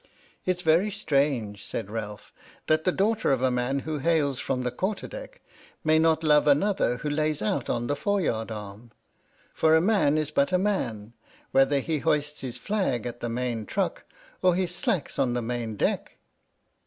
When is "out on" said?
7.43-7.85